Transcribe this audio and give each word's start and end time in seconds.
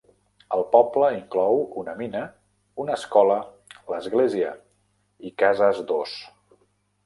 El 0.55 0.61
poble 0.69 1.09
inclou 1.17 1.59
una 1.81 1.93
mina, 1.99 2.23
una 2.85 2.97
escola, 3.01 3.37
l'església 3.95 4.57
i 5.31 5.37
cases 5.47 5.87
d'ós. 5.93 6.21